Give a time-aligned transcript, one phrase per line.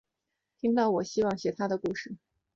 [0.59, 2.17] 听到我希望写她的故事